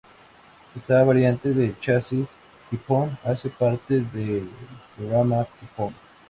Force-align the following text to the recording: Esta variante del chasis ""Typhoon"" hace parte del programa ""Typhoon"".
Esta 0.75 1.03
variante 1.03 1.53
del 1.53 1.79
chasis 1.79 2.27
""Typhoon"" 2.71 3.19
hace 3.23 3.49
parte 3.51 4.01
del 4.01 4.49
programa 4.97 5.45
""Typhoon"". 5.59 5.93